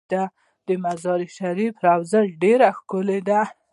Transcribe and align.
د 0.67 0.69
مزار 0.83 1.21
شریف 1.37 1.73
روضه 1.85 2.19
ډیره 2.41 2.67
ښکلې 2.77 3.19
ده 3.27 3.41